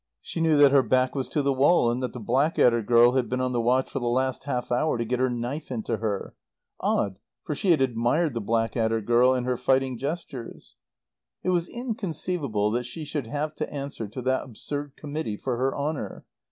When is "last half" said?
4.07-4.71